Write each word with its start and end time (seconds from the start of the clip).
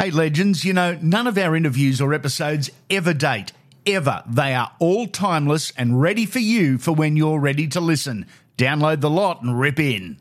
Hey, 0.00 0.12
legends, 0.12 0.64
you 0.64 0.72
know, 0.72 0.96
none 1.02 1.26
of 1.26 1.36
our 1.36 1.56
interviews 1.56 2.00
or 2.00 2.14
episodes 2.14 2.70
ever 2.88 3.12
date. 3.12 3.50
Ever. 3.84 4.22
They 4.28 4.54
are 4.54 4.70
all 4.78 5.08
timeless 5.08 5.72
and 5.76 6.00
ready 6.00 6.24
for 6.24 6.38
you 6.38 6.78
for 6.78 6.92
when 6.92 7.16
you're 7.16 7.40
ready 7.40 7.66
to 7.66 7.80
listen. 7.80 8.26
Download 8.56 9.00
the 9.00 9.10
lot 9.10 9.42
and 9.42 9.58
rip 9.58 9.80
in. 9.80 10.20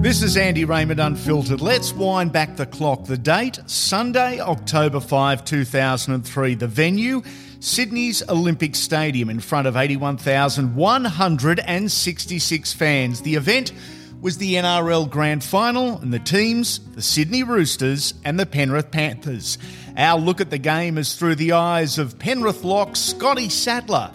This 0.00 0.22
is 0.22 0.38
Andy 0.38 0.64
Raymond 0.64 0.98
Unfiltered. 0.98 1.60
Let's 1.60 1.92
wind 1.92 2.32
back 2.32 2.56
the 2.56 2.64
clock. 2.64 3.04
The 3.04 3.18
date, 3.18 3.58
Sunday, 3.66 4.40
October 4.40 4.98
5, 4.98 5.44
2003. 5.44 6.54
The 6.54 6.68
venue, 6.68 7.20
Sydney's 7.60 8.26
Olympic 8.30 8.76
Stadium 8.76 9.28
in 9.28 9.40
front 9.40 9.66
of 9.66 9.76
81,166 9.76 12.72
fans. 12.72 13.20
The 13.20 13.34
event, 13.34 13.72
was 14.22 14.38
the 14.38 14.54
NRL 14.54 15.10
Grand 15.10 15.42
Final 15.42 15.98
and 15.98 16.14
the 16.14 16.20
teams, 16.20 16.78
the 16.94 17.02
Sydney 17.02 17.42
Roosters 17.42 18.14
and 18.24 18.38
the 18.38 18.46
Penrith 18.46 18.92
Panthers. 18.92 19.58
Our 19.96 20.18
look 20.18 20.40
at 20.40 20.48
the 20.48 20.58
game 20.58 20.96
is 20.96 21.16
through 21.16 21.34
the 21.34 21.52
eyes 21.52 21.98
of 21.98 22.20
Penrith 22.20 22.62
lock 22.62 22.94
Scotty 22.94 23.48
Sattler. 23.48 24.12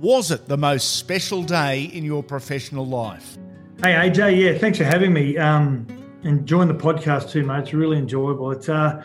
Was 0.00 0.30
it 0.30 0.48
the 0.48 0.56
most 0.56 0.96
special 0.96 1.42
day 1.42 1.82
in 1.84 2.04
your 2.04 2.22
professional 2.22 2.86
life? 2.86 3.36
Hey 3.82 3.92
AJ, 3.92 4.40
yeah, 4.40 4.58
thanks 4.58 4.78
for 4.78 4.84
having 4.84 5.12
me. 5.12 5.36
Um, 5.36 5.86
enjoying 6.22 6.68
the 6.68 6.74
podcast 6.74 7.30
too, 7.30 7.44
mate. 7.44 7.60
It's 7.60 7.74
really 7.74 7.98
enjoyable. 7.98 8.50
It's 8.52 8.70
uh, 8.70 9.04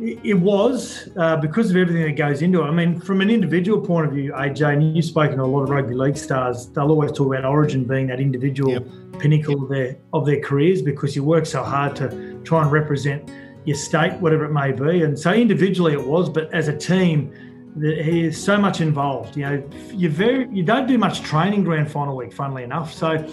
it 0.00 0.38
was 0.38 1.08
uh, 1.16 1.36
because 1.36 1.70
of 1.70 1.76
everything 1.76 2.02
that 2.02 2.16
goes 2.16 2.40
into 2.40 2.62
it. 2.62 2.64
I 2.64 2.70
mean, 2.70 2.98
from 3.00 3.20
an 3.20 3.28
individual 3.28 3.80
point 3.84 4.06
of 4.06 4.12
view, 4.12 4.32
AJ, 4.32 4.72
and 4.72 4.96
you've 4.96 5.04
spoken 5.04 5.36
to 5.36 5.44
a 5.44 5.44
lot 5.44 5.62
of 5.62 5.68
rugby 5.68 5.94
league 5.94 6.16
stars. 6.16 6.68
They'll 6.68 6.90
always 6.90 7.12
talk 7.12 7.26
about 7.26 7.44
Origin 7.44 7.84
being 7.84 8.06
that 8.06 8.18
individual 8.18 8.72
yep. 8.72 8.86
pinnacle 9.18 9.62
of 9.62 9.68
their 9.68 9.98
of 10.12 10.24
their 10.24 10.40
careers 10.40 10.80
because 10.80 11.14
you 11.14 11.22
work 11.22 11.44
so 11.44 11.62
hard 11.62 11.96
to 11.96 12.40
try 12.44 12.62
and 12.62 12.72
represent 12.72 13.30
your 13.66 13.76
state, 13.76 14.14
whatever 14.14 14.46
it 14.46 14.52
may 14.52 14.72
be. 14.72 15.02
And 15.02 15.18
so 15.18 15.32
individually 15.32 15.92
it 15.92 16.04
was, 16.04 16.30
but 16.30 16.52
as 16.54 16.68
a 16.68 16.76
team, 16.76 17.32
he 17.78 18.24
is 18.24 18.42
so 18.42 18.56
much 18.56 18.80
involved. 18.80 19.36
You 19.36 19.42
know, 19.42 19.70
you 19.92 20.08
very 20.08 20.48
you 20.50 20.62
don't 20.62 20.86
do 20.86 20.96
much 20.96 21.20
training 21.20 21.64
grand 21.64 21.90
final 21.90 22.16
week. 22.16 22.32
Funnily 22.32 22.62
enough, 22.62 22.92
so 22.92 23.28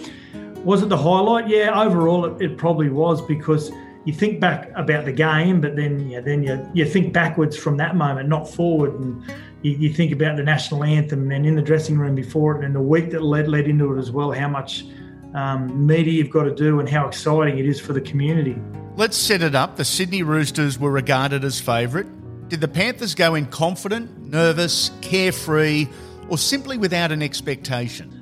was 0.64 0.82
it 0.82 0.90
the 0.90 0.98
highlight? 0.98 1.48
Yeah, 1.48 1.80
overall 1.80 2.26
it, 2.26 2.42
it 2.42 2.58
probably 2.58 2.90
was 2.90 3.22
because 3.22 3.70
you 4.04 4.12
think 4.12 4.40
back 4.40 4.70
about 4.74 5.04
the 5.04 5.12
game, 5.12 5.60
but 5.60 5.76
then 5.76 6.08
yeah, 6.08 6.20
then 6.20 6.42
you, 6.42 6.70
you 6.72 6.84
think 6.84 7.12
backwards 7.12 7.56
from 7.56 7.76
that 7.78 7.96
moment, 7.96 8.28
not 8.28 8.48
forward. 8.48 8.98
And 8.98 9.22
you, 9.62 9.72
you, 9.72 9.92
think 9.92 10.12
about 10.12 10.36
the 10.36 10.42
national 10.42 10.84
anthem 10.84 11.30
and 11.30 11.44
in 11.44 11.56
the 11.56 11.62
dressing 11.62 11.98
room 11.98 12.14
before 12.14 12.56
it 12.56 12.64
and 12.64 12.74
the 12.74 12.80
week 12.80 13.10
that 13.10 13.22
led 13.22 13.48
led 13.48 13.66
into 13.66 13.92
it 13.92 13.98
as 13.98 14.10
well, 14.10 14.32
how 14.32 14.48
much 14.48 14.84
um, 15.34 15.86
media 15.86 16.14
you've 16.14 16.30
got 16.30 16.44
to 16.44 16.54
do 16.54 16.80
and 16.80 16.88
how 16.88 17.06
exciting 17.06 17.58
it 17.58 17.66
is 17.66 17.80
for 17.80 17.92
the 17.92 18.00
community. 18.00 18.56
Let's 18.96 19.16
set 19.16 19.42
it 19.42 19.54
up. 19.54 19.76
The 19.76 19.84
Sydney 19.84 20.22
Roosters 20.22 20.78
were 20.78 20.90
regarded 20.90 21.44
as 21.44 21.60
favourite. 21.60 22.06
Did 22.48 22.60
the 22.60 22.68
Panthers 22.68 23.14
go 23.14 23.34
in 23.34 23.46
confident, 23.46 24.26
nervous, 24.26 24.90
carefree, 25.02 25.86
or 26.28 26.38
simply 26.38 26.78
without 26.78 27.12
an 27.12 27.22
expectation? 27.22 28.17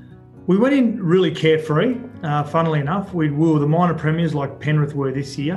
We 0.47 0.57
went 0.57 0.75
in 0.75 1.03
really 1.03 1.33
carefree, 1.33 1.97
uh, 2.23 2.45
funnily 2.45 2.79
enough. 2.81 3.13
We, 3.13 3.31
we, 3.31 3.51
were 3.51 3.59
the 3.59 3.67
minor 3.67 3.95
premiers 3.95 4.35
like 4.35 4.61
Penrith 4.61 4.95
were 4.95 5.11
this 5.11 5.37
year. 5.37 5.57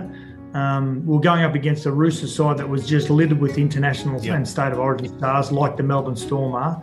Um, 0.56 1.06
We're 1.06 1.20
going 1.20 1.44
up 1.44 1.54
against 1.54 1.86
a 1.86 1.92
Rooster 1.92 2.28
side 2.28 2.58
that 2.58 2.68
was 2.68 2.88
just 2.88 3.12
littered 3.12 3.40
with 3.40 3.60
international 3.60 4.20
yep. 4.24 4.36
and 4.36 4.48
state 4.48 4.72
of 4.72 4.80
origin 4.80 5.16
stars 5.18 5.52
like 5.52 5.78
the 5.78 5.84
Melbourne 5.84 6.16
Storm 6.16 6.56
are. 6.56 6.82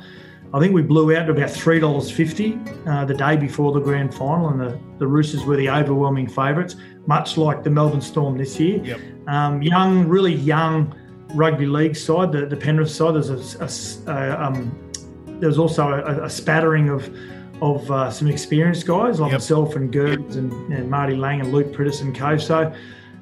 I 0.54 0.60
think 0.60 0.72
we 0.72 0.82
blew 0.82 1.16
out 1.16 1.24
to 1.26 1.32
about 1.32 1.48
$3.50 1.48 2.86
uh, 2.86 3.04
the 3.04 3.14
day 3.14 3.36
before 3.36 3.72
the 3.72 3.80
grand 3.80 4.14
final, 4.14 4.48
and 4.48 4.60
the, 4.60 4.78
the 4.98 5.06
Roosters 5.06 5.44
were 5.44 5.56
the 5.56 5.68
overwhelming 5.68 6.28
favourites, 6.28 6.76
much 7.06 7.36
like 7.36 7.64
the 7.64 7.70
Melbourne 7.70 8.00
Storm 8.00 8.38
this 8.38 8.58
year. 8.60 8.82
Yep. 8.84 9.00
Um, 9.26 9.60
young, 9.62 10.06
really 10.06 10.34
young 10.34 10.94
rugby 11.34 11.66
league 11.66 11.96
side, 11.96 12.30
the, 12.30 12.46
the 12.46 12.56
Penrith 12.56 12.90
side, 12.90 13.14
there's, 13.16 13.30
a, 13.30 13.64
a, 13.64 14.14
a 14.14 14.44
um, 14.44 14.92
there's 15.40 15.58
also 15.58 15.88
a, 15.88 16.24
a 16.24 16.30
spattering 16.30 16.88
of 16.88 17.10
of 17.62 17.90
uh, 17.90 18.10
some 18.10 18.28
experienced 18.28 18.86
guys 18.86 19.18
like 19.18 19.30
yep. 19.30 19.40
myself 19.40 19.76
and 19.76 19.92
Gerds 19.92 20.36
and, 20.36 20.52
and, 20.72 20.90
Marty 20.90 21.16
Lang 21.16 21.40
and 21.40 21.52
Luke 21.52 21.72
Priddis 21.72 22.02
and 22.02 22.14
Co. 22.14 22.36
So 22.36 22.74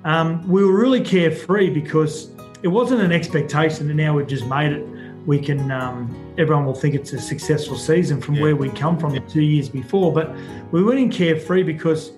um, 0.04 0.46
we 0.48 0.64
were 0.64 0.76
really 0.76 1.00
carefree 1.00 1.70
because 1.70 2.30
it 2.62 2.68
wasn't 2.68 3.00
an 3.00 3.12
expectation 3.12 3.88
and 3.88 3.96
now 3.96 4.14
we've 4.14 4.26
just 4.26 4.46
made 4.46 4.72
it. 4.72 4.86
We 5.26 5.38
can, 5.38 5.70
um, 5.70 6.34
everyone 6.36 6.66
will 6.66 6.74
think 6.74 6.94
it's 6.94 7.12
a 7.12 7.20
successful 7.20 7.78
season 7.78 8.20
from 8.20 8.40
where 8.40 8.56
we 8.56 8.68
come 8.70 8.98
from 8.98 9.26
two 9.28 9.42
years 9.42 9.68
before. 9.68 10.12
But 10.12 10.34
we 10.70 10.82
went 10.82 10.98
in 10.98 11.10
carefree 11.10 11.62
because 11.62 12.12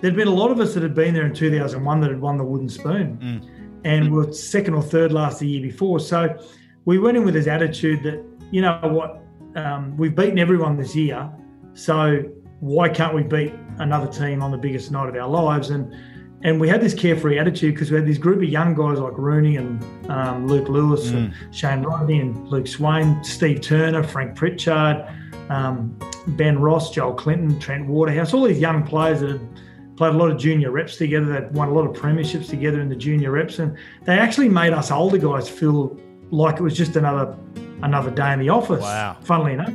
there'd 0.00 0.16
been 0.16 0.28
a 0.28 0.34
lot 0.34 0.50
of 0.50 0.60
us 0.60 0.74
that 0.74 0.82
had 0.82 0.94
been 0.94 1.12
there 1.12 1.26
in 1.26 1.34
2001 1.34 2.00
that 2.00 2.10
had 2.10 2.20
won 2.20 2.38
the 2.38 2.44
wooden 2.44 2.68
spoon 2.68 3.18
mm. 3.18 3.80
and 3.84 4.10
were 4.10 4.32
second 4.32 4.74
or 4.74 4.82
third 4.82 5.12
last 5.12 5.40
the 5.40 5.48
year 5.48 5.60
before. 5.60 6.00
So 6.00 6.38
we 6.86 6.98
went 6.98 7.18
in 7.18 7.24
with 7.24 7.34
this 7.34 7.46
attitude 7.46 8.02
that, 8.04 8.24
you 8.50 8.62
know 8.62 8.80
what, 8.82 9.22
um, 9.56 9.96
we've 9.96 10.14
beaten 10.14 10.38
everyone 10.38 10.76
this 10.76 10.94
year, 10.94 11.30
so 11.74 12.22
why 12.60 12.88
can't 12.88 13.14
we 13.14 13.22
beat 13.22 13.54
another 13.78 14.06
team 14.06 14.42
on 14.42 14.50
the 14.50 14.58
biggest 14.58 14.90
night 14.90 15.08
of 15.08 15.16
our 15.16 15.28
lives? 15.28 15.70
And 15.70 15.94
and 16.42 16.58
we 16.58 16.68
had 16.68 16.80
this 16.80 16.94
carefree 16.94 17.38
attitude 17.38 17.74
because 17.74 17.90
we 17.90 17.96
had 17.98 18.06
this 18.06 18.16
group 18.16 18.38
of 18.38 18.48
young 18.48 18.74
guys 18.74 18.98
like 18.98 19.16
Rooney 19.18 19.56
and 19.56 20.10
um, 20.10 20.46
Luke 20.46 20.68
Lewis 20.68 21.10
mm. 21.10 21.16
and 21.16 21.54
Shane 21.54 21.82
Rodney 21.82 22.20
and 22.20 22.48
Luke 22.48 22.66
Swain, 22.66 23.22
Steve 23.22 23.60
Turner, 23.60 24.02
Frank 24.02 24.36
Pritchard, 24.36 25.06
um, 25.50 25.98
Ben 26.28 26.58
Ross, 26.58 26.92
Joel 26.92 27.12
Clinton, 27.12 27.58
Trent 27.58 27.86
Waterhouse, 27.86 28.32
all 28.32 28.44
these 28.44 28.58
young 28.58 28.86
players 28.86 29.20
that 29.20 29.32
had 29.32 29.96
played 29.96 30.14
a 30.14 30.16
lot 30.16 30.30
of 30.30 30.38
junior 30.38 30.70
reps 30.70 30.96
together. 30.96 31.26
They'd 31.26 31.52
won 31.52 31.68
a 31.68 31.72
lot 31.72 31.86
of 31.86 31.94
premierships 31.94 32.48
together 32.48 32.80
in 32.80 32.88
the 32.88 32.96
junior 32.96 33.32
reps, 33.32 33.58
and 33.58 33.76
they 34.04 34.18
actually 34.18 34.48
made 34.48 34.72
us 34.72 34.90
older 34.90 35.18
guys 35.18 35.46
feel 35.46 36.00
like 36.30 36.56
it 36.56 36.62
was 36.62 36.76
just 36.76 36.96
another 36.96 37.36
another 37.82 38.10
day 38.10 38.32
in 38.32 38.38
the 38.38 38.48
office. 38.48 38.82
Wow. 38.82 39.16
Funnily 39.22 39.54
enough. 39.54 39.74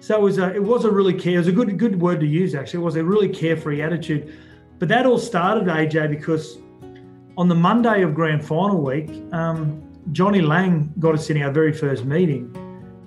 So 0.00 0.16
it 0.16 0.20
was 0.20 0.38
a, 0.38 0.54
it 0.54 0.62
was 0.62 0.84
a 0.84 0.90
really 0.90 1.14
care. 1.14 1.34
It 1.34 1.38
was 1.38 1.48
a 1.48 1.52
good 1.52 1.78
good 1.78 2.00
word 2.00 2.20
to 2.20 2.26
use 2.26 2.54
actually. 2.54 2.80
It 2.80 2.84
was 2.84 2.96
a 2.96 3.04
really 3.04 3.28
carefree 3.28 3.82
attitude. 3.82 4.34
But 4.78 4.88
that 4.88 5.06
all 5.06 5.18
started 5.18 5.64
AJ 5.64 6.10
because 6.10 6.58
on 7.36 7.48
the 7.48 7.54
Monday 7.54 8.02
of 8.02 8.14
Grand 8.14 8.44
Final 8.44 8.82
week, 8.82 9.10
um, 9.32 9.82
Johnny 10.12 10.40
Lang 10.40 10.92
got 10.98 11.14
us 11.14 11.30
in 11.30 11.40
our 11.42 11.50
very 11.50 11.72
first 11.72 12.04
meeting, 12.04 12.54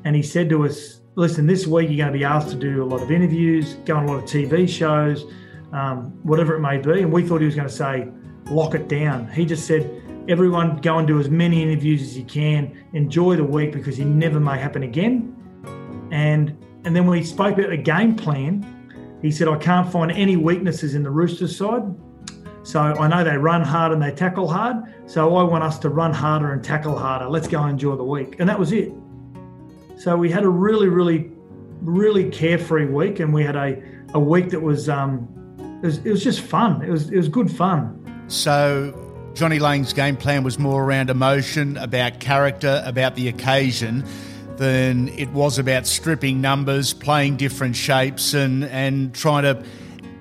and 0.06 0.16
he 0.16 0.24
said 0.24 0.50
to 0.50 0.66
us, 0.66 1.02
"Listen, 1.16 1.46
this 1.46 1.68
week 1.68 1.90
you're 1.90 1.98
going 1.98 2.12
to 2.12 2.18
be 2.18 2.26
asked 2.26 2.50
to 2.50 2.56
do 2.56 2.84
a 2.84 2.86
lot 2.86 3.02
of 3.02 3.12
interviews, 3.12 3.76
go 3.86 3.98
on 3.98 4.06
a 4.06 4.12
lot 4.12 4.24
of 4.24 4.26
TV 4.26 4.68
shows, 4.68 5.26
um, 5.74 6.06
whatever 6.24 6.56
it 6.56 6.62
may 6.62 6.78
be." 6.78 7.02
And 7.02 7.12
we 7.12 7.22
thought 7.22 7.42
he 7.42 7.46
was 7.46 7.56
going 7.56 7.68
to 7.68 7.74
say, 7.74 8.08
"Lock 8.50 8.74
it 8.74 8.88
down." 8.88 9.28
He 9.30 9.46
just 9.46 9.68
said 9.68 10.02
everyone 10.28 10.78
go 10.78 10.98
and 10.98 11.08
do 11.08 11.20
as 11.20 11.30
many 11.30 11.62
interviews 11.62 12.02
as 12.02 12.18
you 12.18 12.26
can. 12.26 12.86
Enjoy 12.94 13.36
the 13.36 13.44
week 13.44 13.72
because 13.72 14.00
it 14.00 14.06
never 14.06 14.40
may 14.40 14.58
happen 14.58 14.84
again. 14.84 15.36
And 16.12 16.58
and 16.86 16.96
then 16.96 17.06
when 17.06 17.18
he 17.18 17.24
spoke 17.24 17.58
about 17.58 17.70
the 17.70 17.78
game 17.78 18.16
plan, 18.16 18.66
he 19.22 19.32
said, 19.32 19.48
I 19.48 19.58
can't 19.58 19.92
find 19.92 20.12
any 20.12 20.38
weaknesses 20.38 20.96
in 20.96 21.04
the 21.04 21.10
Roosters 21.10 21.56
side. 21.58 21.84
So 22.64 22.82
I 22.82 23.08
know 23.08 23.24
they 23.24 23.38
run 23.38 23.62
hard 23.62 23.92
and 23.92 24.02
they 24.02 24.12
tackle 24.12 24.48
hard. 24.48 24.78
So 25.06 25.36
I 25.36 25.44
want 25.44 25.64
us 25.64 25.80
to 25.80 25.90
run 25.90 26.14
harder 26.14 26.54
and 26.54 26.64
tackle 26.64 26.98
harder. 26.98 27.28
Let's 27.28 27.48
go 27.48 27.62
and 27.62 27.72
enjoy 27.72 27.96
the 27.96 28.04
week. 28.04 28.36
And 28.40 28.48
that 28.50 28.60
was 28.60 28.72
it. 28.72 28.92
So 29.98 30.16
we 30.16 30.30
had 30.30 30.44
a 30.44 30.50
really, 30.50 30.90
really, 30.90 31.32
really 31.82 32.30
carefree 32.30 32.86
week, 32.86 33.20
and 33.20 33.34
we 33.34 33.44
had 33.44 33.56
a, 33.56 33.82
a 34.14 34.20
week 34.20 34.50
that 34.50 34.60
was 34.60 34.90
um, 34.90 35.28
it 35.82 35.86
was, 35.86 35.98
it 36.06 36.12
was 36.12 36.24
just 36.24 36.42
fun. 36.42 36.84
It 36.84 36.90
was 36.90 37.10
it 37.10 37.18
was 37.18 37.30
good 37.30 37.50
fun. 37.50 38.26
So 38.28 39.07
Johnny 39.38 39.60
Lang's 39.60 39.94
game 39.94 40.18
plan 40.18 40.44
was 40.44 40.58
more 40.58 40.84
around 40.84 41.12
emotion, 41.12 41.78
about 41.78 42.20
character, 42.20 42.82
about 42.88 43.14
the 43.14 43.28
occasion 43.28 44.04
than 44.56 45.10
it 45.10 45.30
was 45.30 45.60
about 45.60 45.86
stripping 45.86 46.42
numbers, 46.42 46.92
playing 46.92 47.38
different 47.38 47.76
shapes, 47.76 48.34
and, 48.34 48.66
and 48.66 49.14
trying 49.14 49.44
to 49.44 49.64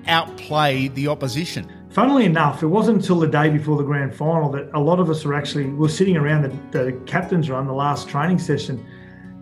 outplay 0.05 0.89
the 0.89 1.07
opposition. 1.07 1.67
Funnily 1.89 2.25
enough, 2.25 2.61
it 2.61 2.67
wasn't 2.67 2.97
until 2.99 3.19
the 3.19 3.27
day 3.27 3.49
before 3.49 3.75
the 3.75 3.83
grand 3.83 4.13
final 4.13 4.51
that 4.51 4.69
a 4.75 4.79
lot 4.79 4.99
of 4.99 5.09
us 5.09 5.25
were 5.25 5.33
actually 5.33 5.65
were 5.65 5.89
sitting 5.89 6.15
around 6.15 6.43
the, 6.43 6.79
the 6.79 6.91
captain's 7.07 7.49
run, 7.49 7.65
the 7.65 7.73
last 7.73 8.07
training 8.07 8.37
session, 8.37 8.85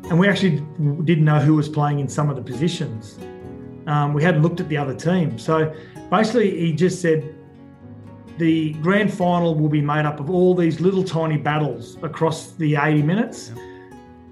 and 0.09 0.17
we 0.17 0.29
actually 0.29 0.61
didn't 1.03 1.25
know 1.25 1.39
who 1.39 1.53
was 1.53 1.67
playing 1.67 1.99
in 1.99 2.07
some 2.07 2.29
of 2.29 2.37
the 2.37 2.41
positions. 2.41 3.19
Um, 3.87 4.13
we 4.13 4.23
hadn't 4.23 4.41
looked 4.41 4.61
at 4.61 4.69
the 4.69 4.77
other 4.77 4.95
team, 4.95 5.37
so 5.37 5.75
basically 6.09 6.57
he 6.57 6.71
just 6.71 7.01
said, 7.01 7.34
the 8.37 8.73
grand 8.73 9.13
final 9.13 9.55
will 9.55 9.69
be 9.69 9.81
made 9.81 10.05
up 10.05 10.19
of 10.19 10.29
all 10.29 10.53
these 10.53 10.81
little 10.81 11.03
tiny 11.03 11.37
battles 11.37 11.97
across 12.03 12.51
the 12.53 12.75
80 12.75 13.01
minutes. 13.03 13.49
Yep. 13.49 13.65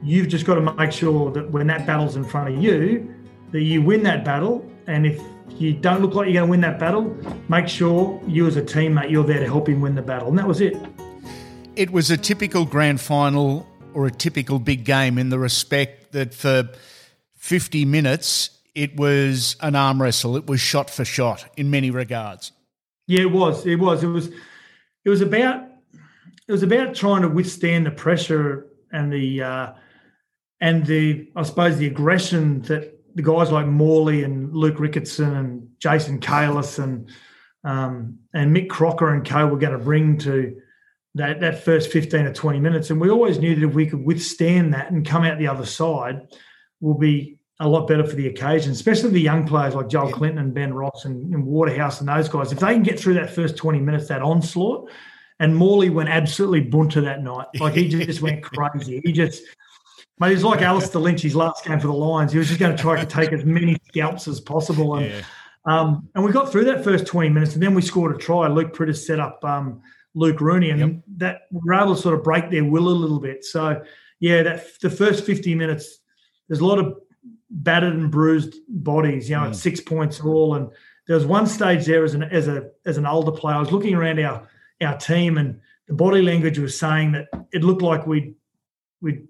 You've 0.04 0.28
just 0.28 0.46
got 0.46 0.56
to 0.56 0.74
make 0.74 0.92
sure 0.92 1.32
that 1.32 1.50
when 1.52 1.68
that 1.68 1.86
battle's 1.86 2.18
in 2.18 2.26
front 2.26 2.54
of 2.54 2.62
you, 2.62 3.14
that 3.52 3.62
you 3.62 3.82
win 3.82 4.04
that 4.04 4.26
battle. 4.26 4.70
And 4.88 5.06
if 5.06 5.22
you 5.58 5.74
don't 5.74 6.02
look 6.02 6.14
like 6.14 6.26
you're 6.26 6.34
going 6.34 6.48
to 6.48 6.52
win 6.52 6.62
that 6.62 6.78
battle, 6.80 7.16
make 7.48 7.70
sure 7.70 8.22
you 8.28 8.46
as 8.46 8.58
a 8.58 8.62
teammate, 8.62 9.10
you're 9.10 9.24
there 9.24 9.40
to 9.40 9.46
help 9.46 9.70
him 9.70 9.80
win 9.80 9.96
the 9.96 10.02
battle. 10.02 10.28
And 10.28 10.38
that 10.38 10.48
was 10.48 10.60
it. 10.60 10.76
It 11.76 11.92
was 11.92 12.12
a 12.12 12.18
typical 12.18 12.66
grand 12.66 13.00
final 13.00 13.66
or 13.94 14.06
a 14.06 14.12
typical 14.12 14.60
big 14.60 14.84
game 14.84 15.18
in 15.18 15.30
the 15.30 15.40
respect 15.40 16.12
that 16.12 16.34
for 16.34 16.70
50 17.36 17.86
minutes, 17.86 18.50
it 18.76 18.96
was 18.98 19.56
an 19.62 19.76
arm 19.76 20.02
wrestle. 20.02 20.36
It 20.36 20.48
was 20.48 20.60
shot 20.60 20.90
for 20.90 21.06
shot 21.06 21.46
in 21.56 21.70
many 21.70 21.92
regards. 21.92 22.52
Yeah, 23.08 23.22
it 23.22 23.32
was. 23.32 23.66
It 23.66 23.78
was. 23.78 24.04
It 24.04 24.08
was. 24.08 24.30
It 25.06 25.10
was 25.10 25.22
about. 25.22 25.68
It 26.48 26.52
was 26.52 26.64
about 26.64 26.96
trying 26.96 27.22
to 27.22 27.30
withstand 27.30 27.86
the 27.86 27.92
pressure 27.92 28.68
and 28.92 29.12
the 29.12 29.42
uh, 29.42 29.74
and 30.62 30.86
the 30.86 31.30
I 31.36 31.44
suppose 31.44 31.78
the 31.78 31.88
aggression 31.88 32.62
that 32.64 33.00
the 33.16 33.22
guys 33.22 33.52
like 33.52 33.68
Morley 33.68 34.24
and 34.24 34.54
Luke 34.54 34.78
Ricketson 34.78 35.38
and 35.38 35.70
Jason 35.80 36.20
Cayless 36.20 36.82
and 36.82 37.10
um, 37.64 38.20
and 38.34 38.56
Mick 38.56 38.70
Crocker 38.70 39.14
and 39.14 39.28
co 39.28 39.48
were 39.48 39.58
going 39.58 39.78
to 39.78 39.84
bring 39.84 40.18
to 40.20 40.62
that 41.16 41.42
that 41.42 41.64
first 41.64 41.92
15 41.92 42.26
or 42.26 42.34
20 42.34 42.60
minutes. 42.60 42.90
And 42.90 43.00
we 43.00 43.10
always 43.10 43.40
knew 43.40 43.56
that 43.56 43.68
if 43.68 43.74
we 43.74 43.88
could 43.88 44.04
withstand 44.04 44.74
that 44.74 44.92
and 44.92 45.06
come 45.06 45.24
out 45.24 45.38
the 45.38 45.48
other 45.48 45.66
side, 45.66 46.28
we'll 46.80 46.98
be 46.98 47.40
a 47.60 47.68
lot 47.68 47.88
better 47.88 48.06
for 48.06 48.16
the 48.16 48.28
occasion, 48.28 48.72
especially 48.72 49.12
the 49.12 49.22
young 49.22 49.46
players 49.46 49.76
like 49.76 49.88
Joel. 49.88 50.12
Clinton 50.12 50.40
and 50.40 50.54
Ben 50.54 50.74
Ross 50.74 51.06
and, 51.06 51.34
and, 51.34 51.46
Waterhouse 51.46 52.00
and 52.00 52.10
those 52.10 52.28
guys. 52.28 52.52
If 52.52 52.60
they 52.60 52.74
can 52.74 52.84
get 52.84 53.00
through 53.00 53.14
that 53.16 53.30
first 53.30 53.58
20 53.58 53.80
minutes, 53.80 54.08
that 54.08 54.22
onslaught, 54.22 54.90
and 55.40 55.56
Morley 55.56 55.90
went 55.90 56.10
absolutely 56.10 56.62
bunter 56.62 57.02
that 57.02 57.24
night. 57.24 57.48
Like 57.60 57.76
he 57.76 57.88
just 57.88 58.22
went 58.22 58.44
crazy. 58.44 59.02
He 59.04 59.12
just, 59.12 59.44
mate, 60.20 60.32
he's 60.32 60.44
like 60.44 60.62
Alastair 60.62 61.02
Lynch, 61.02 61.22
his 61.22 61.36
last 61.36 61.66
game 61.66 61.80
for 61.80 61.88
the 61.88 61.94
Lions. 61.94 62.32
He 62.32 62.40
was 62.40 62.48
just 62.48 62.60
going 62.60 62.76
to 62.76 62.82
try 62.82 63.00
to 63.00 63.06
take 63.06 63.32
as 63.32 63.46
many 63.46 63.78
scalps 63.88 64.28
as 64.28 64.40
possible. 64.40 64.96
And, 64.96 65.08
yeah. 65.08 65.22
um, 65.66 66.10
and 66.16 66.24
we 66.24 66.32
got 66.32 66.52
through 66.52 66.66
that 66.66 66.84
first 66.84 67.06
20 67.06 67.30
minutes, 67.30 67.54
and 67.54 67.62
then 67.62 67.76
we 67.76 67.82
scored 67.82 68.16
a 68.16 68.18
try. 68.18 68.48
Luke 68.48 68.74
Priddis 68.74 69.06
set 69.06 69.20
up 69.20 69.44
um, 69.46 69.82
Luke 70.16 70.42
Rooney, 70.42 70.72
and 70.72 70.80
yep. 70.80 71.04
that 71.18 71.42
we 71.52 71.62
were 71.64 71.74
able 71.76 71.96
to 71.96 72.02
sort 72.02 72.16
of 72.16 72.24
break 72.24 72.50
their 72.50 72.66
will 72.66 72.88
a 72.88 72.90
little 72.90 73.20
bit. 73.20 73.46
So, 73.46 73.84
yeah, 74.20 74.44
that 74.44 74.66
the 74.82 74.90
first 74.90 75.26
50 75.26 75.54
minutes, 75.56 76.00
there's 76.48 76.62
a 76.62 76.66
lot 76.66 76.80
of 76.80 76.98
battered 77.50 77.94
and 77.94 78.12
bruised 78.12 78.56
bodies, 78.68 79.30
you 79.30 79.36
know, 79.36 79.44
mm. 79.44 79.50
at 79.50 79.56
six 79.56 79.80
points 79.80 80.20
all. 80.22 80.56
And 80.56 80.70
there 81.08 81.16
was 81.16 81.26
one 81.26 81.48
stage 81.48 81.86
there 81.86 82.04
as 82.04 82.14
an 82.14 82.24
as 82.24 82.48
a 82.48 82.70
as 82.86 82.98
an 82.98 83.06
older 83.06 83.32
player. 83.32 83.56
I 83.56 83.60
was 83.60 83.72
looking 83.72 83.96
around 83.96 84.20
our 84.20 84.48
our 84.82 84.98
team, 84.98 85.38
and 85.38 85.60
the 85.88 85.94
body 85.94 86.22
language 86.22 86.60
was 86.60 86.78
saying 86.78 87.14
that 87.14 87.28
it 87.52 87.64
looked 87.64 87.82
like 87.82 88.08
we 88.08 88.36
we 89.02 89.26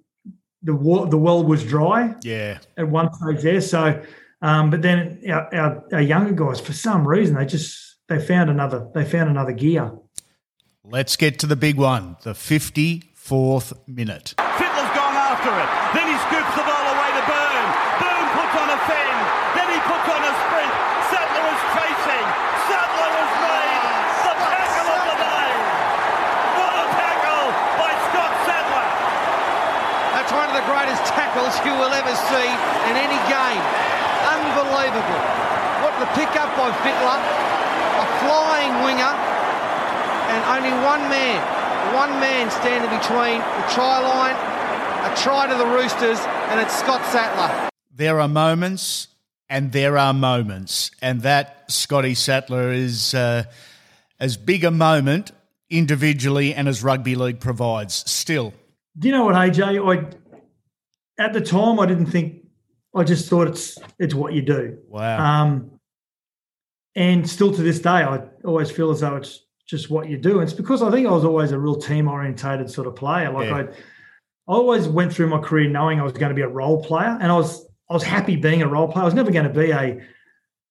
the 0.61 0.73
the 1.09 1.17
well 1.17 1.43
was 1.43 1.63
dry. 1.63 2.15
Yeah. 2.23 2.59
At 2.77 2.87
one 2.87 3.13
stage 3.13 3.41
there, 3.41 3.61
so. 3.61 4.01
Um, 4.41 4.69
but 4.69 4.81
then 4.81 5.21
our, 5.29 5.55
our, 5.55 5.83
our 5.93 6.01
younger 6.01 6.33
guys, 6.33 6.59
for 6.59 6.73
some 6.73 7.07
reason, 7.07 7.35
they 7.35 7.45
just 7.45 7.95
they 8.09 8.19
found 8.19 8.49
another 8.49 8.89
they 8.93 9.05
found 9.05 9.29
another 9.29 9.53
gear. 9.53 9.91
Let's 10.83 11.15
get 11.15 11.39
to 11.39 11.47
the 11.47 11.55
big 11.55 11.77
one, 11.77 12.17
the 12.23 12.33
54th 12.33 13.71
minute. 13.87 14.33
Fittler's 14.37 14.91
gone 14.91 15.15
after 15.15 15.47
it. 15.47 15.69
Then 15.95 16.11
he 16.11 16.17
scoops 16.19 16.55
the 16.57 16.63
ball 16.63 16.92
Byrne. 17.63 17.71
Byrne 17.99 18.29
puts 18.35 18.55
on 18.59 18.67
a 18.69 18.79
fend. 18.83 19.19
Then 19.55 19.67
he 19.71 19.79
puts 19.87 20.07
on 20.11 20.19
a 20.19 20.33
sprint. 20.43 20.73
Sattler 21.07 21.45
is 21.47 21.61
chasing. 21.71 22.25
Sattler 22.67 23.09
has 23.15 23.31
made 23.39 23.81
the 24.27 24.33
tackle 24.35 24.89
of 24.91 25.03
the 25.07 25.17
day. 25.23 25.51
What 26.59 26.73
a 26.75 26.85
tackle 26.91 27.45
by 27.79 27.91
Scott 28.11 28.33
Sattler. 28.43 28.87
That's 30.11 30.31
one 30.33 30.47
of 30.51 30.55
the 30.59 30.65
greatest 30.67 31.03
tackles 31.15 31.53
you 31.63 31.73
will 31.79 31.93
ever 31.93 32.15
see 32.27 32.49
in 32.91 32.95
any 32.99 33.19
game. 33.31 33.63
Unbelievable. 34.27 35.23
What 35.83 35.93
the 35.99 36.09
pick 36.19 36.35
up 36.35 36.51
by 36.59 36.71
Fittler. 36.83 37.19
A 37.93 38.05
flying 38.25 38.73
winger 38.83 39.13
and 40.33 40.41
only 40.49 40.73
one 40.83 41.03
man, 41.13 41.37
one 41.93 42.11
man 42.19 42.49
standing 42.49 42.89
between 42.89 43.37
the 43.39 43.65
try 43.69 44.01
line, 44.01 44.35
a 45.03 45.15
try 45.17 45.47
to 45.47 45.55
the 45.55 45.65
Roosters, 45.65 46.19
and 46.49 46.59
it's 46.59 46.77
Scott 46.77 47.03
Sattler. 47.11 47.69
There 47.93 48.19
are 48.19 48.27
moments 48.27 49.09
and 49.49 49.71
there 49.71 49.97
are 49.97 50.13
moments, 50.13 50.91
and 51.01 51.21
that 51.21 51.65
Scotty 51.69 52.15
Sattler 52.15 52.71
is 52.71 53.13
uh, 53.13 53.43
as 54.19 54.37
big 54.37 54.63
a 54.63 54.71
moment 54.71 55.31
individually 55.69 56.53
and 56.53 56.67
as 56.67 56.83
rugby 56.83 57.15
league 57.15 57.39
provides. 57.39 58.09
Still, 58.09 58.53
do 58.97 59.07
you 59.07 59.13
know 59.13 59.25
what, 59.25 59.35
AJ? 59.35 60.09
I 61.19 61.23
at 61.23 61.33
the 61.33 61.41
time 61.41 61.79
I 61.79 61.85
didn't 61.85 62.07
think. 62.07 62.39
I 62.95 63.03
just 63.03 63.29
thought 63.29 63.47
it's 63.47 63.77
it's 63.99 64.13
what 64.13 64.33
you 64.33 64.41
do. 64.41 64.77
Wow. 64.87 65.19
Um, 65.19 65.79
and 66.95 67.27
still 67.29 67.53
to 67.53 67.61
this 67.61 67.79
day, 67.79 67.89
I 67.89 68.21
always 68.45 68.71
feel 68.71 68.91
as 68.91 69.01
though 69.01 69.15
it's 69.15 69.41
just 69.67 69.89
what 69.89 70.09
you 70.09 70.17
do. 70.17 70.39
And 70.39 70.43
it's 70.43 70.53
because 70.53 70.81
I 70.81 70.91
think 70.91 71.07
I 71.07 71.11
was 71.11 71.25
always 71.25 71.51
a 71.51 71.59
real 71.59 71.75
team 71.75 72.07
orientated 72.07 72.69
sort 72.69 72.87
of 72.87 72.95
player. 72.95 73.31
Like 73.31 73.49
yeah. 73.49 73.55
I, 73.55 73.67
I 74.47 74.53
always 74.53 74.87
went 74.87 75.13
through 75.13 75.27
my 75.27 75.39
career 75.39 75.69
knowing 75.69 75.99
I 75.99 76.03
was 76.03 76.13
going 76.13 76.29
to 76.29 76.35
be 76.35 76.41
a 76.41 76.47
role 76.47 76.83
player, 76.83 77.17
and 77.19 77.31
I 77.31 77.35
was 77.35 77.65
I 77.89 77.93
was 77.93 78.03
happy 78.03 78.35
being 78.35 78.61
a 78.61 78.67
role 78.67 78.87
player. 78.87 79.03
I 79.03 79.05
was 79.05 79.13
never 79.13 79.31
going 79.31 79.47
to 79.47 79.53
be 79.53 79.71
a 79.71 80.01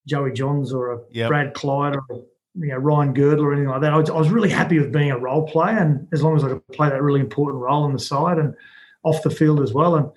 Joey 0.07 0.33
Johns 0.33 0.73
or 0.73 0.93
a 0.93 1.01
yep. 1.11 1.29
Brad 1.29 1.55
Clyde 1.55 1.97
or 1.97 2.25
you 2.55 2.69
know 2.69 2.77
Ryan 2.77 3.15
Girdler 3.15 3.49
or 3.49 3.53
anything 3.53 3.71
like 3.71 3.81
that. 3.83 3.93
I 3.93 3.97
was, 3.97 4.11
I 4.11 4.15
was, 4.15 4.31
really 4.31 4.51
happy 4.51 4.79
with 4.79 4.93
being 4.93 5.11
a 5.11 5.19
role 5.19 5.47
player, 5.47 5.79
and 5.79 6.07
as 6.13 6.23
long 6.23 6.37
as 6.37 6.45
I 6.45 6.49
could 6.49 6.67
play 6.69 6.89
that 6.89 7.03
really 7.03 7.21
important 7.21 7.63
role 7.63 7.85
on 7.85 7.93
the 7.93 7.99
side 7.99 8.39
and 8.39 8.55
off 9.05 9.23
the 9.23 9.31
field 9.31 9.61
as 9.61 9.73
well. 9.73 9.95
And 9.97 10.11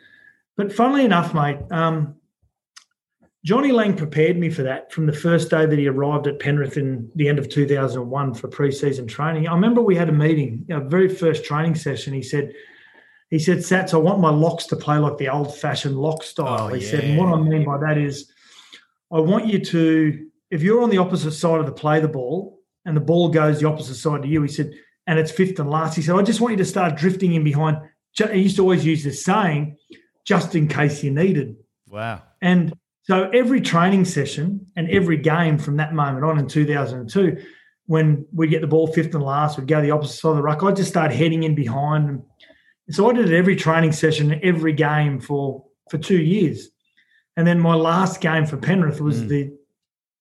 but 0.57 0.73
funnily 0.73 1.05
enough, 1.05 1.33
mate, 1.33 1.59
um, 1.71 2.15
Johnny 3.45 3.71
Lang 3.71 3.95
prepared 3.95 4.37
me 4.37 4.49
for 4.49 4.63
that 4.63 4.91
from 4.91 5.05
the 5.05 5.13
first 5.13 5.49
day 5.49 5.65
that 5.65 5.77
he 5.77 5.87
arrived 5.87 6.27
at 6.27 6.39
Penrith 6.39 6.77
in 6.77 7.11
the 7.15 7.29
end 7.29 7.39
of 7.39 7.47
2001 7.47 8.33
for 8.33 8.47
pre-season 8.47 9.05
training. 9.07 9.47
I 9.47 9.53
remember 9.53 9.81
we 9.81 9.95
had 9.95 10.09
a 10.09 10.13
meeting, 10.13 10.65
our 10.71 10.81
very 10.81 11.07
first 11.07 11.45
training 11.45 11.75
session. 11.75 12.13
He 12.13 12.23
said, 12.23 12.53
he 13.35 13.39
said, 13.39 13.57
Sats, 13.57 13.93
I 13.93 13.97
want 13.97 14.21
my 14.21 14.29
locks 14.29 14.65
to 14.67 14.77
play 14.77 14.97
like 14.97 15.17
the 15.17 15.27
old-fashioned 15.27 15.97
lock 15.97 16.23
style. 16.23 16.69
Oh, 16.69 16.73
he 16.73 16.81
yeah. 16.85 16.91
said, 16.91 17.03
and 17.03 17.17
what 17.17 17.27
I 17.27 17.41
mean 17.41 17.65
by 17.65 17.77
that 17.79 17.97
is 17.97 18.31
I 19.11 19.19
want 19.19 19.47
you 19.47 19.59
to, 19.59 20.27
if 20.49 20.63
you're 20.63 20.81
on 20.81 20.89
the 20.89 20.99
opposite 20.99 21.33
side 21.33 21.59
of 21.59 21.65
the 21.65 21.73
play 21.73 21.99
the 21.99 22.07
ball 22.07 22.61
and 22.85 22.95
the 22.95 23.01
ball 23.01 23.27
goes 23.27 23.59
the 23.59 23.67
opposite 23.67 23.95
side 23.95 24.21
to 24.21 24.27
you, 24.29 24.41
he 24.41 24.47
said, 24.47 24.71
and 25.05 25.19
it's 25.19 25.33
fifth 25.33 25.59
and 25.59 25.69
last, 25.69 25.97
he 25.97 26.01
said, 26.01 26.15
I 26.15 26.21
just 26.21 26.39
want 26.39 26.51
you 26.53 26.57
to 26.59 26.65
start 26.65 26.95
drifting 26.95 27.33
in 27.33 27.43
behind. 27.43 27.77
He 28.13 28.39
used 28.39 28.55
to 28.55 28.61
always 28.61 28.85
use 28.85 29.03
this 29.03 29.25
saying, 29.25 29.75
just 30.23 30.55
in 30.55 30.69
case 30.69 31.03
you 31.03 31.11
needed. 31.11 31.57
Wow. 31.89 32.23
And 32.41 32.73
so 33.01 33.29
every 33.31 33.59
training 33.59 34.05
session 34.05 34.67
and 34.77 34.89
every 34.89 35.17
game 35.17 35.57
from 35.57 35.75
that 35.75 35.93
moment 35.93 36.23
on 36.23 36.39
in 36.39 36.47
2002, 36.47 37.43
when 37.87 38.25
we 38.33 38.47
get 38.47 38.61
the 38.61 38.67
ball 38.67 38.87
fifth 38.87 39.13
and 39.13 39.23
last, 39.23 39.57
we'd 39.57 39.67
go 39.67 39.81
the 39.81 39.91
opposite 39.91 40.17
side 40.17 40.29
of 40.29 40.37
the 40.37 40.41
ruck. 40.41 40.63
I'd 40.63 40.77
just 40.77 40.89
start 40.89 41.11
heading 41.11 41.43
in 41.43 41.53
behind. 41.53 42.09
And 42.09 42.23
so 42.89 43.09
I 43.09 43.13
did 43.13 43.31
it 43.31 43.37
every 43.37 43.55
training 43.55 43.91
session, 43.91 44.39
every 44.43 44.73
game 44.73 45.19
for 45.19 45.65
for 45.89 45.97
two 45.97 46.21
years. 46.21 46.69
And 47.37 47.45
then 47.45 47.59
my 47.59 47.75
last 47.75 48.21
game 48.21 48.45
for 48.45 48.57
Penrith 48.57 49.01
was 49.01 49.21
mm. 49.21 49.27
the 49.27 49.53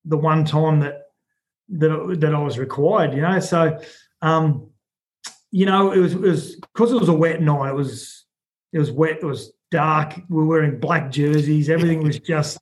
the 0.05 0.17
one 0.17 0.45
time 0.45 0.81
that 0.81 1.03
that 1.69 2.17
that 2.21 2.35
I 2.35 2.39
was 2.39 2.59
required. 2.59 3.15
You 3.15 3.23
know, 3.23 3.39
so 3.41 3.79
um, 4.23 4.71
you 5.51 5.67
know 5.67 5.93
it 5.93 5.99
was 5.99 6.15
it 6.15 6.21
was 6.21 6.57
because 6.57 6.93
it 6.93 7.01
was 7.01 7.09
a 7.09 7.15
wet 7.15 7.41
night. 7.41 7.71
It 7.71 7.75
was 7.75 8.25
it 8.73 8.79
was 8.79 8.91
wet. 8.91 9.19
It 9.23 9.25
was 9.25 9.53
dark. 9.71 10.17
We 10.29 10.37
were 10.37 10.47
wearing 10.47 10.81
black 10.81 11.11
jerseys. 11.11 11.69
Everything 11.69 12.03
was 12.03 12.19
just 12.33 12.59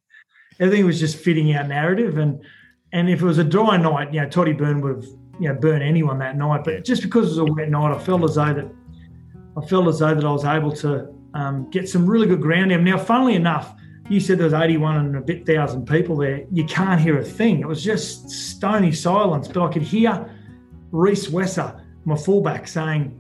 everything 0.61 0.85
was 0.85 1.01
just 1.01 1.17
fitting 1.17 1.55
our 1.55 1.65
narrative. 1.65 2.19
And 2.19 2.45
and 2.93 3.09
if 3.09 3.23
it 3.23 3.27
was 3.27 3.39
a 3.39 3.45
dry 3.45 3.77
night, 3.77 4.13
you 4.13 4.21
know, 4.21 4.29
Toddy 4.29 4.53
Byrne 4.53 4.81
would 4.81 4.97
have 4.97 5.07
you 5.41 5.49
know 5.49 5.55
burned 5.55 5.83
anyone 5.83 6.19
that 6.19 6.37
night. 6.37 6.65
But 6.65 6.85
just 6.85 7.03
because 7.03 7.27
it 7.27 7.41
was 7.41 7.51
a 7.51 7.53
wet 7.53 7.71
night, 7.71 7.95
I 7.95 7.99
felt 7.99 8.25
as 8.25 8.35
though 8.35 8.53
that 8.53 8.71
I 9.57 9.67
felt 9.67 9.89
as 9.89 9.99
though 9.99 10.15
that 10.15 10.25
I 10.25 10.33
was 10.33 10.45
able 10.45 10.73
to 10.77 11.13
um, 11.35 11.71
get 11.71 11.89
some 11.89 12.07
really 12.07 12.27
good 12.27 12.41
ground 12.41 12.71
game. 12.71 12.85
Now, 12.85 12.99
funnily 12.99 13.35
enough, 13.35 13.75
you 14.09 14.21
said 14.21 14.39
there 14.39 14.45
was 14.45 14.55
81 14.55 14.97
and 14.97 15.17
a 15.17 15.21
bit 15.21 15.47
thousand 15.47 15.87
people 15.87 16.17
there. 16.17 16.45
You 16.51 16.65
can't 16.65 17.01
hear 17.01 17.19
a 17.19 17.25
thing. 17.25 17.61
It 17.61 17.69
was 17.69 17.83
just 17.83 18.31
stony 18.31 18.93
silence. 18.93 19.49
But 19.49 19.65
I 19.65 19.73
could 19.73 19.83
hear 19.83 20.31
Rhys 20.91 21.29
Wesser, 21.29 21.81
my 22.05 22.17
fullback, 22.17 22.67
saying, 22.69 23.19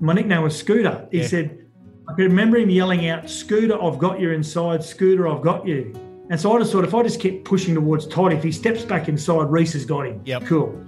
my 0.00 0.14
nickname 0.14 0.42
was 0.42 0.56
Scooter. 0.56 1.06
He 1.10 1.20
yeah. 1.20 1.26
said, 1.26 1.66
I 2.08 2.14
could 2.14 2.24
remember 2.24 2.56
him 2.56 2.70
yelling 2.70 3.08
out, 3.08 3.28
Scooter, 3.28 3.80
I've 3.82 3.98
got 3.98 4.20
you 4.20 4.30
inside. 4.30 4.82
Scooter, 4.82 5.28
I've 5.28 5.42
got 5.42 5.66
you. 5.66 5.92
And 6.30 6.40
so 6.40 6.54
I 6.54 6.58
just 6.60 6.72
thought 6.72 6.84
if 6.84 6.94
I 6.94 7.02
just 7.02 7.20
keep 7.20 7.44
pushing 7.44 7.74
towards 7.74 8.06
Todd, 8.06 8.32
if 8.32 8.42
he 8.42 8.52
steps 8.52 8.84
back 8.84 9.08
inside, 9.08 9.50
Rhys 9.50 9.72
has 9.74 9.84
got 9.84 10.06
him. 10.06 10.22
Yep. 10.24 10.44
Cool. 10.46 10.86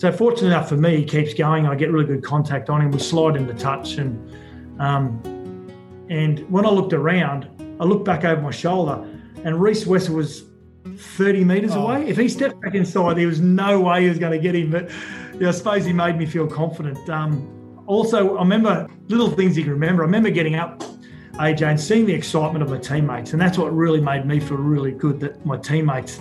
So 0.00 0.10
fortunate 0.10 0.46
enough 0.46 0.70
for 0.70 0.78
me, 0.78 0.96
he 0.96 1.04
keeps 1.04 1.34
going. 1.34 1.66
I 1.66 1.74
get 1.74 1.92
really 1.92 2.06
good 2.06 2.24
contact 2.24 2.70
on 2.70 2.80
him. 2.80 2.90
We 2.90 2.98
slide 2.98 3.36
into 3.36 3.52
touch, 3.52 3.98
and 3.98 4.32
um, 4.80 5.20
and 6.08 6.40
when 6.50 6.64
I 6.64 6.70
looked 6.70 6.94
around, 6.94 7.50
I 7.78 7.84
looked 7.84 8.06
back 8.06 8.24
over 8.24 8.40
my 8.40 8.50
shoulder, 8.50 9.06
and 9.44 9.60
Rhys 9.60 9.84
Wesser 9.84 10.14
was 10.14 10.44
30 10.96 11.44
metres 11.44 11.72
oh. 11.72 11.82
away. 11.82 12.08
If 12.08 12.16
he 12.16 12.30
stepped 12.30 12.62
back 12.62 12.74
inside, 12.74 13.18
there 13.18 13.26
was 13.26 13.42
no 13.42 13.78
way 13.78 14.04
he 14.04 14.08
was 14.08 14.18
going 14.18 14.32
to 14.32 14.38
get 14.38 14.54
him. 14.54 14.70
But 14.70 14.90
yeah, 15.38 15.48
I 15.48 15.50
suppose 15.50 15.84
he 15.84 15.92
made 15.92 16.16
me 16.16 16.24
feel 16.24 16.46
confident. 16.46 17.06
Um, 17.10 17.84
also, 17.86 18.38
I 18.38 18.40
remember 18.40 18.88
little 19.08 19.30
things 19.30 19.54
you 19.54 19.64
can 19.64 19.72
remember. 19.72 20.02
I 20.02 20.06
remember 20.06 20.30
getting 20.30 20.54
up 20.54 20.82
AJ, 21.34 21.62
and 21.62 21.78
seeing 21.78 22.06
the 22.06 22.14
excitement 22.14 22.62
of 22.62 22.70
my 22.70 22.78
teammates. 22.78 23.34
And 23.34 23.42
that's 23.42 23.58
what 23.58 23.70
really 23.76 24.00
made 24.00 24.24
me 24.24 24.40
feel 24.40 24.56
really 24.56 24.92
good 24.92 25.20
that 25.20 25.44
my 25.44 25.58
teammates 25.58 26.18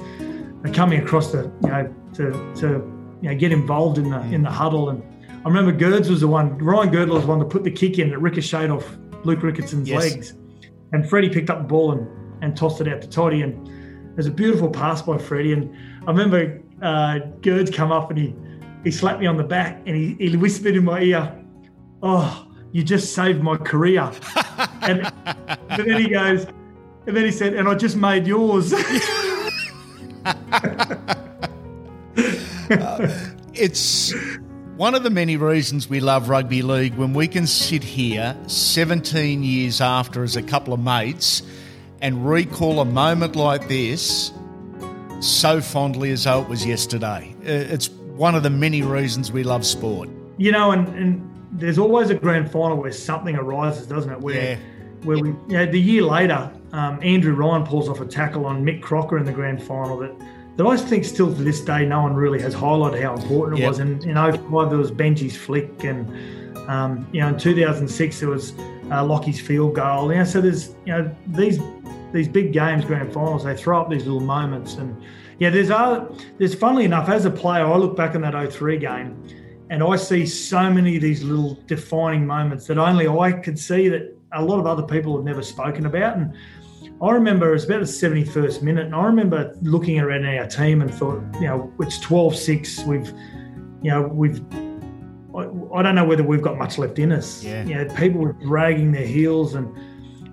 are 0.65 0.73
coming 0.73 1.01
across 1.01 1.31
to, 1.31 1.49
you 1.63 1.69
know, 1.69 1.95
to, 2.15 2.55
to 2.55 2.98
you 3.21 3.29
know, 3.29 3.35
get 3.35 3.51
involved 3.51 3.97
in 3.97 4.09
the 4.09 4.21
in 4.21 4.43
the 4.43 4.51
huddle. 4.51 4.89
And 4.89 5.03
I 5.45 5.47
remember 5.47 5.73
Gerds 5.73 6.09
was 6.09 6.21
the 6.21 6.27
one, 6.27 6.57
Ryan 6.57 6.89
Girdler 6.89 7.15
was 7.15 7.23
the 7.23 7.29
one 7.29 7.39
to 7.39 7.45
put 7.45 7.63
the 7.63 7.71
kick 7.71 7.97
in 7.99 8.09
that 8.09 8.19
ricocheted 8.19 8.71
off 8.71 8.85
Luke 9.23 9.39
Ricketson's 9.39 9.89
yes. 9.89 10.01
legs. 10.01 10.33
And 10.91 11.07
Freddie 11.09 11.29
picked 11.29 11.49
up 11.49 11.59
the 11.59 11.67
ball 11.67 11.91
and, 11.91 12.07
and 12.43 12.57
tossed 12.57 12.81
it 12.81 12.87
out 12.87 13.01
to 13.01 13.09
Toddy. 13.09 13.41
And 13.41 13.67
there's 14.15 14.27
a 14.27 14.31
beautiful 14.31 14.69
pass 14.69 15.01
by 15.01 15.17
Freddie. 15.17 15.53
And 15.53 15.75
I 16.07 16.11
remember 16.11 16.61
uh, 16.81 17.19
Gerds 17.41 17.73
come 17.73 17.91
up 17.91 18.09
and 18.09 18.19
he 18.19 18.35
he 18.83 18.91
slapped 18.91 19.19
me 19.19 19.27
on 19.27 19.35
the 19.35 19.43
back 19.43 19.81
and 19.85 19.95
he, 19.95 20.15
he 20.19 20.35
whispered 20.37 20.75
in 20.75 20.85
my 20.85 21.01
ear, 21.01 21.37
"Oh, 22.01 22.47
you 22.71 22.83
just 22.83 23.13
saved 23.13 23.41
my 23.41 23.57
career." 23.57 24.11
and, 24.81 25.11
and 25.69 25.89
then 25.89 26.01
he 26.01 26.09
goes, 26.09 26.45
and 27.05 27.15
then 27.15 27.25
he 27.25 27.31
said, 27.31 27.53
"And 27.53 27.67
I 27.67 27.75
just 27.75 27.95
made 27.95 28.25
yours." 28.25 28.73
it's 33.53 34.13
one 34.77 34.95
of 34.95 35.03
the 35.03 35.09
many 35.09 35.37
reasons 35.37 35.89
we 35.89 35.99
love 35.99 36.29
rugby 36.29 36.61
league 36.61 36.95
when 36.95 37.13
we 37.13 37.27
can 37.27 37.45
sit 37.47 37.83
here 37.83 38.35
17 38.47 39.43
years 39.43 39.81
after 39.81 40.23
as 40.23 40.35
a 40.35 40.41
couple 40.43 40.73
of 40.73 40.79
mates 40.79 41.41
and 42.01 42.27
recall 42.29 42.79
a 42.79 42.85
moment 42.85 43.35
like 43.35 43.67
this 43.67 44.31
so 45.19 45.59
fondly 45.59 46.11
as 46.11 46.23
though 46.23 46.41
it 46.41 46.47
was 46.47 46.65
yesterday. 46.65 47.35
Uh, 47.41 47.73
it's 47.73 47.89
one 47.89 48.35
of 48.35 48.43
the 48.43 48.49
many 48.49 48.81
reasons 48.81 49.31
we 49.33 49.43
love 49.43 49.65
sport. 49.65 50.07
You 50.37 50.53
know, 50.53 50.71
and, 50.71 50.87
and 50.89 51.29
there's 51.51 51.77
always 51.77 52.09
a 52.09 52.15
grand 52.15 52.49
final 52.49 52.77
where 52.77 52.91
something 52.93 53.35
arises, 53.35 53.85
doesn't 53.85 54.11
it? 54.11 54.21
Where, 54.21 54.51
Yeah. 54.51 54.57
where 55.03 55.17
we, 55.17 55.29
you 55.29 55.35
know, 55.49 55.65
the 55.65 55.79
year 55.79 56.03
later, 56.03 56.49
um, 56.71 56.99
Andrew 57.03 57.33
Ryan 57.33 57.65
pulls 57.65 57.89
off 57.89 57.99
a 57.99 58.05
tackle 58.05 58.45
on 58.45 58.63
Mick 58.63 58.81
Crocker 58.81 59.17
in 59.17 59.25
the 59.25 59.33
grand 59.33 59.61
final 59.61 59.97
that, 59.97 60.13
that 60.57 60.65
I 60.65 60.75
think 60.77 61.05
still 61.05 61.33
to 61.33 61.43
this 61.43 61.61
day 61.61 61.85
no 61.85 62.01
one 62.01 62.13
really 62.15 62.41
has 62.41 62.53
highlighted 62.53 63.01
how 63.01 63.15
important 63.15 63.59
it 63.59 63.61
Yep. 63.61 63.69
was. 63.69 63.79
And 63.79 64.03
in 64.05 64.15
05 64.15 64.69
there 64.69 64.77
was 64.77 64.91
Benji's 64.91 65.37
flick, 65.37 65.83
and 65.83 66.07
um, 66.69 67.07
you 67.11 67.21
know 67.21 67.29
in 67.29 67.37
2006 67.37 68.19
there 68.19 68.29
was 68.29 68.53
uh, 68.91 69.03
Lockie's 69.05 69.39
field 69.39 69.75
goal. 69.75 70.11
You 70.11 70.19
know, 70.19 70.23
so 70.23 70.41
there's 70.41 70.69
you 70.85 70.93
know 70.93 71.15
these 71.27 71.59
these 72.11 72.27
big 72.27 72.53
games, 72.53 72.85
grand 72.85 73.13
finals, 73.13 73.43
they 73.43 73.55
throw 73.55 73.81
up 73.81 73.89
these 73.89 74.05
little 74.05 74.19
moments. 74.19 74.75
And 74.75 74.99
yeah, 75.37 75.49
there's 75.49 75.69
other, 75.69 76.09
there's 76.37 76.55
funnily 76.55 76.85
enough, 76.85 77.07
as 77.09 77.25
a 77.25 77.29
player, 77.31 77.65
I 77.65 77.75
look 77.77 77.95
back 77.95 78.15
on 78.15 78.21
that 78.21 78.51
03 78.51 78.77
game 78.77 79.15
and 79.69 79.83
I 79.83 79.95
see 79.95 80.25
so 80.25 80.69
many 80.69 80.95
of 80.95 81.01
these 81.01 81.23
little 81.23 81.59
defining 81.67 82.25
moments 82.25 82.65
that 82.67 82.77
only 82.77 83.07
I 83.07 83.31
could 83.31 83.59
see 83.59 83.87
that 83.89 84.15
a 84.33 84.43
lot 84.43 84.59
of 84.59 84.65
other 84.65 84.83
people 84.83 85.15
have 85.15 85.25
never 85.25 85.43
spoken 85.43 85.85
about. 85.85 86.17
And 86.17 86.33
I 87.01 87.11
remember 87.11 87.49
it 87.49 87.53
was 87.53 87.65
about 87.65 87.79
the 87.79 87.85
71st 87.85 88.61
minute, 88.61 88.85
and 88.85 88.95
I 88.95 89.05
remember 89.05 89.55
looking 89.61 89.99
around 89.99 90.25
our 90.25 90.47
team 90.47 90.81
and 90.81 90.93
thought, 90.93 91.21
you 91.35 91.47
know, 91.47 91.73
it's 91.79 91.99
12 91.99 92.35
6. 92.35 92.83
We've, 92.85 93.07
you 93.81 93.91
know, 93.91 94.01
we've, 94.01 94.41
I, 95.33 95.47
I 95.77 95.81
don't 95.81 95.95
know 95.95 96.05
whether 96.05 96.23
we've 96.23 96.41
got 96.41 96.57
much 96.57 96.77
left 96.77 96.99
in 96.99 97.11
us. 97.11 97.43
Yeah. 97.43 97.63
You 97.63 97.75
know, 97.75 97.95
people 97.95 98.21
were 98.21 98.33
dragging 98.33 98.91
their 98.91 99.07
heels, 99.07 99.55
and 99.55 99.73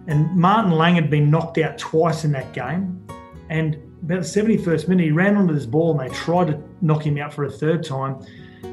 and 0.09 0.35
Martin 0.37 0.73
Lang 0.73 0.95
had 0.95 1.11
been 1.11 1.31
knocked 1.31 1.59
out 1.59 1.79
twice 1.79 2.25
in 2.25 2.33
that 2.33 2.53
game. 2.53 3.05
And 3.49 3.75
about 4.03 4.23
the 4.23 4.29
71st 4.29 4.89
minute, 4.89 5.05
he 5.05 5.11
ran 5.11 5.37
onto 5.37 5.55
this 5.55 5.67
ball 5.67 5.99
and 5.99 6.09
they 6.09 6.15
tried 6.15 6.49
to 6.49 6.63
knock 6.81 7.05
him 7.05 7.19
out 7.19 7.35
for 7.35 7.45
a 7.45 7.51
third 7.51 7.85
time. 7.85 8.25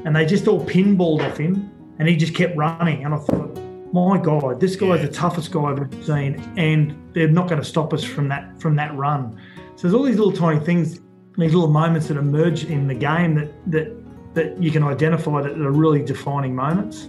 And 0.04 0.14
they 0.14 0.26
just 0.26 0.46
all 0.46 0.64
pinballed 0.64 1.28
off 1.28 1.36
him 1.36 1.70
and 1.98 2.08
he 2.08 2.16
just 2.16 2.34
kept 2.34 2.56
running. 2.56 3.04
And 3.04 3.14
I 3.14 3.18
thought, 3.18 3.58
my 3.94 4.18
God, 4.18 4.60
this 4.60 4.74
guy's 4.76 5.00
Yeah. 5.00 5.06
the 5.06 5.12
toughest 5.12 5.52
guy 5.52 5.60
I've 5.62 5.78
ever 5.78 5.88
seen. 6.02 6.42
And 6.56 6.94
they're 7.14 7.28
not 7.28 7.48
going 7.48 7.60
to 7.60 7.66
stop 7.66 7.94
us 7.94 8.02
from 8.02 8.28
that 8.28 8.60
from 8.60 8.74
that 8.76 8.94
run. 8.96 9.36
So 9.76 9.82
there's 9.82 9.94
all 9.94 10.02
these 10.02 10.18
little 10.18 10.32
tiny 10.32 10.58
things, 10.60 11.00
these 11.38 11.54
little 11.54 11.68
moments 11.70 12.08
that 12.08 12.16
emerge 12.16 12.64
in 12.64 12.88
the 12.88 12.94
game 12.94 13.36
that 13.36 13.50
that 13.70 13.88
that 14.34 14.60
you 14.62 14.70
can 14.72 14.82
identify 14.82 15.40
that 15.42 15.52
are 15.52 15.70
really 15.70 16.02
defining 16.02 16.54
moments. 16.56 17.08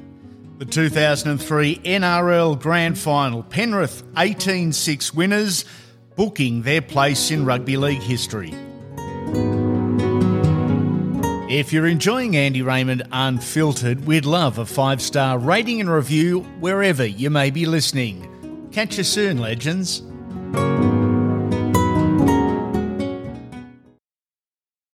The 0.60 0.66
2003 0.66 1.82
NRL 1.84 2.56
Grand 2.62 2.98
Final, 2.98 3.42
Penrith 3.44 4.04
18 4.16 4.72
6 4.72 5.14
winners, 5.14 5.66
booking 6.16 6.62
their 6.62 6.82
place 6.82 7.32
in 7.32 7.46
rugby 7.46 7.78
league 7.78 8.02
history. 8.02 8.54
If 11.48 11.72
you're 11.72 11.86
enjoying 11.86 12.36
Andy 12.36 12.64
Raymond 12.64 13.04
Unfiltered, 13.12 14.08
we'd 14.08 14.26
love 14.26 14.58
a 14.58 14.66
five 14.66 15.00
star 15.00 15.38
rating 15.38 15.80
and 15.80 15.88
review 15.88 16.40
wherever 16.60 17.06
you 17.06 17.30
may 17.30 17.52
be 17.52 17.68
listening. 17.68 18.68
Catch 18.72 18.98
you 18.98 19.04
soon, 19.04 19.38
legends. 19.38 20.02